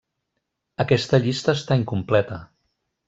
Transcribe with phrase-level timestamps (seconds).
[0.85, 2.41] Aquesta llista està incompleta.